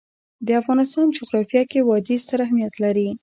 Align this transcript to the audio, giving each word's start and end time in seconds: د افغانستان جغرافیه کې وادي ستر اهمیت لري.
د 0.45 0.47
افغانستان 0.61 1.05
جغرافیه 1.17 1.63
کې 1.71 1.79
وادي 1.89 2.15
ستر 2.23 2.39
اهمیت 2.45 2.73
لري. 2.83 3.09